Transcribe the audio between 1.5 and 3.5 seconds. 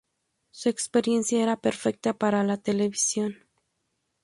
perfecta para la televisión.